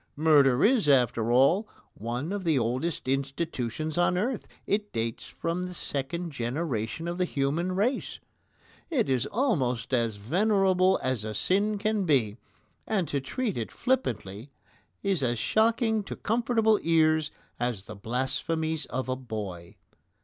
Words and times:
Murder 0.17 0.65
is, 0.65 0.89
after 0.89 1.31
all, 1.31 1.69
one 1.93 2.31
of 2.33 2.43
the 2.43 2.57
oldest 2.57 3.07
institutions 3.07 3.99
on 3.99 4.17
earth. 4.17 4.47
It 4.65 4.91
dates 4.91 5.25
from 5.25 5.67
the 5.67 5.75
second 5.75 6.31
generation 6.31 7.07
of 7.07 7.19
the 7.19 7.25
human 7.25 7.73
race. 7.73 8.19
It 8.89 9.07
is 9.09 9.27
almost 9.27 9.93
as 9.93 10.15
venerable 10.15 10.99
as 11.03 11.23
a 11.23 11.35
sin 11.35 11.77
can 11.77 12.05
be, 12.05 12.37
and 12.87 13.07
to 13.09 13.21
treat 13.21 13.59
it 13.59 13.71
flippantly 13.71 14.49
is 15.03 15.21
as 15.21 15.37
shocking 15.37 16.01
to 16.05 16.15
comfortable 16.15 16.79
ears 16.81 17.29
as 17.59 17.85
the 17.85 17.95
blasphemies 17.95 18.87
of 18.87 19.07
a 19.07 19.15
boy. 19.15 19.75